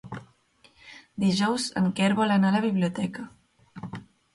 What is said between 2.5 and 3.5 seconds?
a la biblioteca.